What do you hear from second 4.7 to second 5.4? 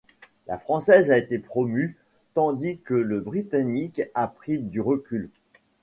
recul.